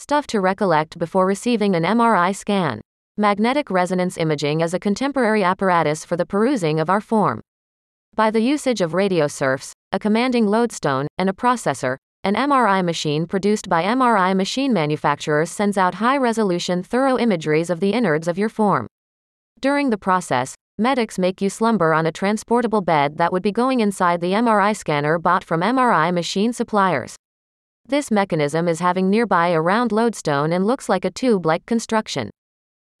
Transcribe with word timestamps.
Stuff 0.00 0.26
to 0.28 0.40
recollect 0.40 0.98
before 0.98 1.26
receiving 1.26 1.76
an 1.76 1.82
MRI 1.82 2.34
scan. 2.34 2.80
Magnetic 3.18 3.70
resonance 3.70 4.16
imaging 4.16 4.62
is 4.62 4.72
a 4.72 4.78
contemporary 4.78 5.44
apparatus 5.44 6.06
for 6.06 6.16
the 6.16 6.24
perusing 6.24 6.80
of 6.80 6.88
our 6.88 7.02
form. 7.02 7.42
By 8.14 8.30
the 8.30 8.40
usage 8.40 8.80
of 8.80 8.92
radiosurfs, 8.92 9.72
a 9.92 9.98
commanding 9.98 10.46
lodestone, 10.46 11.06
and 11.18 11.28
a 11.28 11.34
processor, 11.34 11.98
an 12.24 12.34
MRI 12.34 12.82
machine 12.82 13.26
produced 13.26 13.68
by 13.68 13.82
MRI 13.82 14.34
machine 14.34 14.72
manufacturers 14.72 15.50
sends 15.50 15.76
out 15.76 15.96
high 15.96 16.16
resolution, 16.16 16.82
thorough 16.82 17.18
imageries 17.18 17.68
of 17.68 17.80
the 17.80 17.92
innards 17.92 18.26
of 18.26 18.38
your 18.38 18.48
form. 18.48 18.86
During 19.60 19.90
the 19.90 19.98
process, 19.98 20.54
medics 20.78 21.18
make 21.18 21.42
you 21.42 21.50
slumber 21.50 21.92
on 21.92 22.06
a 22.06 22.10
transportable 22.10 22.80
bed 22.80 23.18
that 23.18 23.32
would 23.32 23.42
be 23.42 23.52
going 23.52 23.80
inside 23.80 24.22
the 24.22 24.32
MRI 24.32 24.74
scanner 24.74 25.18
bought 25.18 25.44
from 25.44 25.60
MRI 25.60 26.10
machine 26.10 26.54
suppliers. 26.54 27.16
This 27.90 28.12
mechanism 28.12 28.68
is 28.68 28.78
having 28.78 29.10
nearby 29.10 29.48
a 29.48 29.60
round 29.60 29.90
lodestone 29.90 30.52
and 30.52 30.64
looks 30.64 30.88
like 30.88 31.04
a 31.04 31.10
tube 31.10 31.44
like 31.44 31.66
construction. 31.66 32.30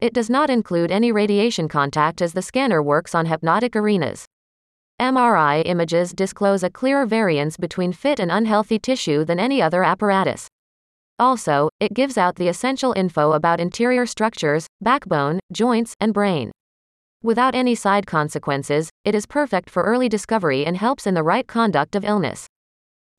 It 0.00 0.12
does 0.12 0.28
not 0.28 0.50
include 0.50 0.90
any 0.90 1.12
radiation 1.12 1.68
contact 1.68 2.20
as 2.20 2.32
the 2.32 2.42
scanner 2.42 2.82
works 2.82 3.14
on 3.14 3.26
hypnotic 3.26 3.76
arenas. 3.76 4.26
MRI 5.00 5.62
images 5.64 6.12
disclose 6.12 6.64
a 6.64 6.70
clearer 6.70 7.06
variance 7.06 7.56
between 7.56 7.92
fit 7.92 8.18
and 8.18 8.32
unhealthy 8.32 8.80
tissue 8.80 9.24
than 9.24 9.38
any 9.38 9.62
other 9.62 9.84
apparatus. 9.84 10.48
Also, 11.20 11.68
it 11.78 11.94
gives 11.94 12.18
out 12.18 12.34
the 12.34 12.48
essential 12.48 12.92
info 12.96 13.30
about 13.30 13.60
interior 13.60 14.06
structures, 14.06 14.66
backbone, 14.80 15.38
joints, 15.52 15.94
and 16.00 16.12
brain. 16.12 16.50
Without 17.22 17.54
any 17.54 17.76
side 17.76 18.08
consequences, 18.08 18.90
it 19.04 19.14
is 19.14 19.24
perfect 19.24 19.70
for 19.70 19.84
early 19.84 20.08
discovery 20.08 20.66
and 20.66 20.76
helps 20.76 21.06
in 21.06 21.14
the 21.14 21.22
right 21.22 21.46
conduct 21.46 21.94
of 21.94 22.04
illness. 22.04 22.48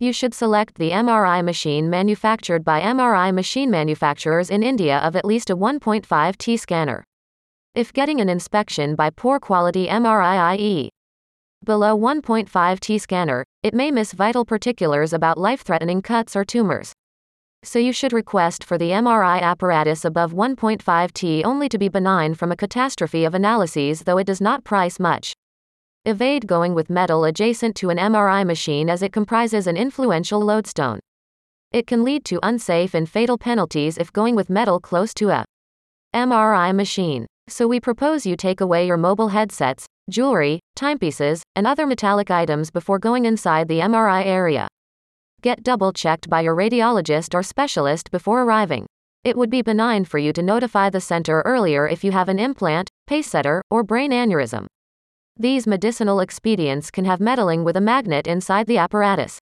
You 0.02 0.12
should 0.14 0.34
select 0.34 0.80
the 0.80 0.90
MRI 0.90 1.46
machine 1.46 1.88
manufactured 1.88 2.64
by 2.64 2.82
MRI 2.82 3.32
machine 3.32 3.70
manufacturers 3.70 4.50
in 4.50 4.64
India 4.64 4.98
of 4.98 5.16
at 5.16 5.26
least 5.26 5.52
a 5.52 5.56
1.5 5.56 6.38
T 6.38 6.58
scanner. 6.58 7.04
If 7.76 7.94
getting 7.94 8.20
an 8.20 8.28
inspection 8.28 8.96
by 8.96 9.12
poor 9.12 9.40
quality 9.40 9.86
MRI 9.86 10.40
i.e. 10.54 10.90
Below 11.64 11.96
1.5 11.96 12.80
T 12.80 12.98
scanner, 12.98 13.46
it 13.62 13.76
may 13.76 13.92
miss 13.92 14.14
vital 14.14 14.44
particulars 14.44 15.14
about 15.14 15.38
life 15.38 15.62
threatening 15.62 16.02
cuts 16.02 16.36
or 16.36 16.44
tumors. 16.44 16.94
So 17.62 17.78
you 17.78 17.94
should 17.94 18.12
request 18.12 18.64
for 18.64 18.80
the 18.80 18.90
MRI 18.90 19.40
apparatus 19.40 20.04
above 20.04 20.34
1.5 20.34 21.12
T 21.12 21.44
only 21.44 21.70
to 21.70 21.78
be 21.78 21.90
benign 21.90 22.34
from 22.34 22.52
a 22.52 22.56
catastrophe 22.56 23.24
of 23.24 23.36
analyses, 23.36 24.02
though 24.06 24.18
it 24.18 24.26
does 24.26 24.42
not 24.42 24.64
price 24.64 25.00
much. 25.00 25.36
Evade 26.04 26.48
going 26.48 26.74
with 26.74 26.90
metal 26.90 27.26
adjacent 27.26 27.76
to 27.76 27.92
an 27.92 28.00
MRI 28.00 28.44
machine 28.44 28.90
as 28.90 29.04
it 29.04 29.14
comprises 29.14 29.68
an 29.68 29.78
influential 29.78 30.42
lodestone. 30.42 31.00
It 31.72 31.86
can 31.86 32.04
lead 32.04 32.26
to 32.26 32.40
unsafe 32.42 32.96
and 32.96 33.08
fatal 33.08 33.38
penalties 33.38 34.00
if 34.00 34.12
going 34.12 34.36
with 34.36 34.50
metal 34.50 34.80
close 34.80 35.14
to 35.14 35.30
a 35.30 35.46
MRI 36.16 36.74
machine. 36.74 37.28
So 37.48 37.68
we 37.68 37.80
propose 37.80 38.26
you 38.26 38.36
take 38.36 38.62
away 38.62 38.88
your 38.88 38.98
mobile 38.98 39.28
headsets, 39.28 39.86
jewelry, 40.10 40.60
timepieces, 40.76 41.44
and 41.56 41.68
other 41.68 41.86
metallic 41.86 42.32
items 42.32 42.72
before 42.72 42.98
going 42.98 43.26
inside 43.26 43.68
the 43.68 43.82
MRI 43.82 44.26
area. 44.26 44.68
Get 45.44 45.62
double 45.62 45.94
checked 45.94 46.28
by 46.32 46.42
your 46.42 46.56
radiologist 46.56 47.36
or 47.36 47.44
specialist 47.44 48.10
before 48.10 48.42
arriving. 48.42 48.88
It 49.24 49.38
would 49.38 49.52
be 49.52 49.62
benign 49.62 50.06
for 50.06 50.18
you 50.18 50.34
to 50.34 50.42
notify 50.42 50.90
the 50.90 51.00
center 51.00 51.44
earlier 51.46 51.88
if 51.88 52.04
you 52.04 52.12
have 52.12 52.28
an 52.28 52.40
implant, 52.40 52.90
pacesetter, 53.08 53.62
or 53.70 53.84
brain 53.84 54.10
aneurysm. 54.10 54.66
These 55.42 55.66
medicinal 55.66 56.20
expedients 56.20 56.92
can 56.92 57.06
have 57.06 57.20
meddling 57.20 57.64
with 57.64 57.76
a 57.76 57.82
magnet 57.82 58.28
inside 58.28 58.68
the 58.68 58.78
apparatus. 58.78 59.40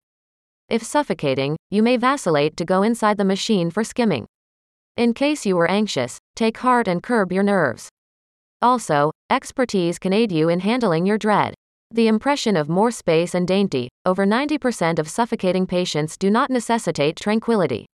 If 0.70 0.82
suffocating, 0.82 1.58
you 1.70 1.84
may 1.84 1.98
vacillate 1.98 2.56
to 2.56 2.64
go 2.64 2.84
inside 2.84 3.18
the 3.18 3.26
machine 3.26 3.70
for 3.70 3.84
skimming. 3.84 4.26
In 4.96 5.14
case 5.14 5.46
you 5.46 5.58
were 5.58 5.70
anxious, 5.70 6.18
take 6.38 6.60
heart 6.60 6.88
and 6.88 7.04
curb 7.04 7.34
your 7.34 7.44
nerves. 7.44 7.90
Also, 8.62 9.12
expertise 9.30 10.00
can 10.00 10.14
aid 10.14 10.32
you 10.32 10.48
in 10.48 10.62
handling 10.62 11.06
your 11.06 11.18
dread. 11.18 11.54
The 11.92 12.08
impression 12.08 12.56
of 12.56 12.70
more 12.70 12.92
space 12.92 13.36
and 13.36 13.46
dainty, 13.46 13.90
over 14.06 14.26
90% 14.26 15.00
of 15.00 15.10
suffocating 15.10 15.68
patients 15.68 16.16
do 16.16 16.30
not 16.30 16.50
necessitate 16.50 17.18
tranquility. 17.18 17.86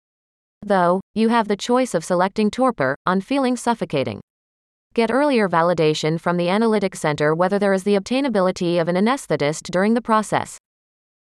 Though, 0.61 1.01
you 1.15 1.29
have 1.29 1.47
the 1.47 1.57
choice 1.57 1.95
of 1.95 2.05
selecting 2.05 2.51
torpor 2.51 2.95
on 3.07 3.21
feeling 3.21 3.57
suffocating. 3.57 4.21
Get 4.95 5.11
earlier 5.11 5.49
validation 5.49 6.17
from 6.17 6.37
the 6.37 6.47
analytic 6.47 6.95
center 6.95 7.35
whether 7.35 7.59
there 7.59 7.73
is 7.73 7.83
the 7.83 7.95
obtainability 7.95 8.79
of 8.79 8.87
an 8.87 8.95
anesthetist 8.95 9.63
during 9.63 9.93
the 9.93 10.01
process. 10.01 10.57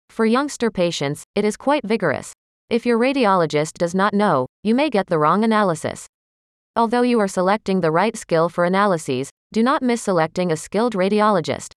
For 0.09 0.25
youngster 0.25 0.71
patients, 0.71 1.25
it 1.35 1.43
is 1.43 1.57
quite 1.57 1.85
vigorous. 1.85 2.31
If 2.69 2.85
your 2.85 2.97
radiologist 2.97 3.73
does 3.73 3.93
not 3.93 4.13
know, 4.13 4.47
you 4.63 4.75
may 4.75 4.89
get 4.89 5.07
the 5.07 5.19
wrong 5.19 5.43
analysis. 5.43 6.07
Although 6.77 7.01
you 7.01 7.19
are 7.19 7.27
selecting 7.27 7.81
the 7.81 7.91
right 7.91 8.15
skill 8.15 8.47
for 8.47 8.63
analyses, 8.63 9.29
do 9.51 9.61
not 9.61 9.83
miss 9.83 10.03
selecting 10.03 10.53
a 10.53 10.55
skilled 10.55 10.93
radiologist. 10.93 11.73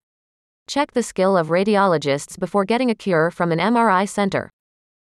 Check 0.68 0.92
the 0.92 1.02
skill 1.02 1.36
of 1.36 1.48
radiologists 1.48 2.38
before 2.38 2.64
getting 2.64 2.92
a 2.92 2.96
cure 2.96 3.32
from 3.32 3.52
an 3.52 3.58
MRI 3.58 4.08
center. 4.08 4.52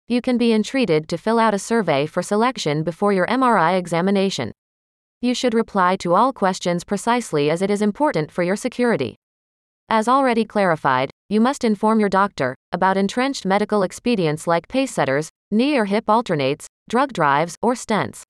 You 0.07 0.21
can 0.21 0.37
be 0.37 0.53
entreated 0.53 1.09
to 1.09 1.17
fill 1.17 1.39
out 1.39 1.55
a 1.55 1.59
survey 1.59 2.05
for 2.05 2.23
selection 2.23 2.83
before 2.83 3.15
your 3.15 3.27
MRI 3.29 3.79
examination. 3.79 4.53
You 5.23 5.35
should 5.35 5.55
reply 5.55 5.97
to 5.97 6.15
all 6.15 6.33
questions 6.33 6.85
precisely 6.85 7.51
as 7.51 7.63
it 7.63 7.71
is 7.71 7.83
important 7.83 8.31
for 8.31 8.43
your 8.43 8.57
security. 8.57 9.17
As 9.89 10.09
already 10.09 10.45
clarified, 10.45 11.11
you 11.29 11.41
must 11.41 11.65
inform 11.65 12.01
your 12.01 12.09
doctor 12.09 12.55
about 12.73 12.97
entrenched 12.97 13.45
medical 13.45 13.83
expedients 13.83 14.47
like 14.47 14.69
pacesetters, 14.69 15.29
knee 15.51 15.77
or 15.77 15.85
hip 15.85 16.09
alternates, 16.09 16.67
drug 16.89 17.13
drives, 17.13 17.57
or 17.63 17.75
stents. 17.75 18.23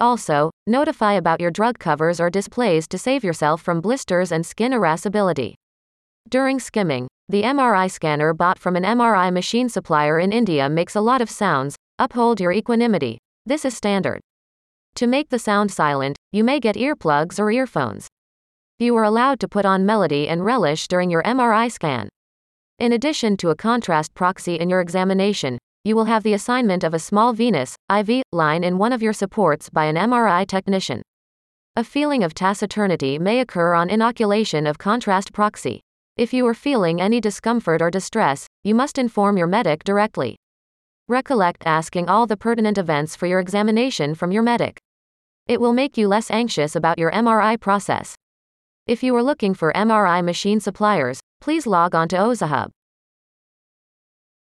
Also, 0.00 0.50
notify 0.66 1.12
about 1.12 1.40
your 1.40 1.50
drug 1.50 1.78
covers 1.78 2.20
or 2.20 2.30
displays 2.30 2.88
to 2.88 2.98
save 2.98 3.22
yourself 3.22 3.60
from 3.60 3.80
blisters 3.80 4.32
and 4.32 4.46
skin 4.46 4.72
irascibility. 4.72 5.54
During 6.28 6.58
skimming, 6.58 7.08
the 7.28 7.42
MRI 7.42 7.90
scanner 7.90 8.32
bought 8.32 8.58
from 8.58 8.76
an 8.76 8.84
MRI 8.84 9.32
machine 9.32 9.68
supplier 9.68 10.18
in 10.18 10.32
India 10.32 10.68
makes 10.68 10.96
a 10.96 11.00
lot 11.00 11.20
of 11.20 11.30
sounds. 11.30 11.76
Uphold 11.98 12.40
your 12.40 12.52
equanimity. 12.52 13.18
This 13.46 13.64
is 13.64 13.76
standard. 13.76 14.20
To 15.00 15.06
make 15.06 15.30
the 15.30 15.38
sound 15.38 15.72
silent, 15.72 16.18
you 16.30 16.44
may 16.44 16.60
get 16.60 16.76
earplugs 16.76 17.38
or 17.38 17.50
earphones. 17.50 18.06
You 18.78 18.94
are 18.96 19.04
allowed 19.04 19.40
to 19.40 19.48
put 19.48 19.64
on 19.64 19.86
melody 19.86 20.28
and 20.28 20.44
relish 20.44 20.88
during 20.88 21.08
your 21.08 21.22
MRI 21.22 21.72
scan. 21.72 22.10
In 22.78 22.92
addition 22.92 23.38
to 23.38 23.48
a 23.48 23.56
contrast 23.56 24.12
proxy 24.12 24.56
in 24.56 24.68
your 24.68 24.82
examination, 24.82 25.56
you 25.84 25.96
will 25.96 26.04
have 26.04 26.22
the 26.22 26.34
assignment 26.34 26.84
of 26.84 26.92
a 26.92 26.98
small 26.98 27.32
venous, 27.32 27.76
IV, 27.90 28.24
line 28.30 28.62
in 28.62 28.76
one 28.76 28.92
of 28.92 29.00
your 29.00 29.14
supports 29.14 29.70
by 29.70 29.86
an 29.86 29.96
MRI 29.96 30.46
technician. 30.46 31.00
A 31.76 31.82
feeling 31.82 32.22
of 32.22 32.34
taciturnity 32.34 33.18
may 33.18 33.40
occur 33.40 33.72
on 33.72 33.88
inoculation 33.88 34.66
of 34.66 34.76
contrast 34.76 35.32
proxy. 35.32 35.80
If 36.18 36.34
you 36.34 36.46
are 36.46 36.52
feeling 36.52 37.00
any 37.00 37.22
discomfort 37.22 37.80
or 37.80 37.90
distress, 37.90 38.46
you 38.64 38.74
must 38.74 38.98
inform 38.98 39.38
your 39.38 39.46
medic 39.46 39.82
directly. 39.82 40.36
Recollect 41.08 41.62
asking 41.64 42.10
all 42.10 42.26
the 42.26 42.36
pertinent 42.36 42.76
events 42.76 43.16
for 43.16 43.26
your 43.26 43.40
examination 43.40 44.14
from 44.14 44.30
your 44.30 44.42
medic. 44.42 44.78
It 45.46 45.60
will 45.60 45.72
make 45.72 45.96
you 45.96 46.08
less 46.08 46.30
anxious 46.30 46.76
about 46.76 46.98
your 46.98 47.10
MRI 47.10 47.60
process. 47.60 48.14
If 48.86 49.02
you 49.02 49.14
are 49.16 49.22
looking 49.22 49.54
for 49.54 49.72
MRI 49.72 50.24
machine 50.24 50.60
suppliers, 50.60 51.20
please 51.40 51.66
log 51.66 51.94
on 51.94 52.08
to 52.08 52.16
OzaHub. 52.16 52.70